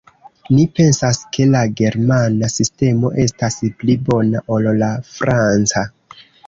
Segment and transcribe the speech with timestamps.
[0.53, 5.91] Ni pensas ke la germana sistemo estas pli bona ol la franca.